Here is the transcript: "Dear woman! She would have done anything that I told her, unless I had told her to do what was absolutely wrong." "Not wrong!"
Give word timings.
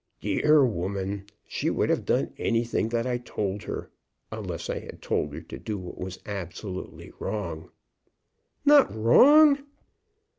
"Dear 0.19 0.65
woman! 0.65 1.27
She 1.47 1.69
would 1.69 1.91
have 1.91 2.05
done 2.05 2.33
anything 2.39 2.89
that 2.89 3.05
I 3.05 3.19
told 3.19 3.61
her, 3.61 3.91
unless 4.31 4.67
I 4.67 4.79
had 4.79 4.99
told 4.99 5.31
her 5.35 5.41
to 5.41 5.59
do 5.59 5.77
what 5.77 5.99
was 5.99 6.17
absolutely 6.25 7.11
wrong." 7.19 7.69
"Not 8.65 8.91
wrong!" 8.95 9.63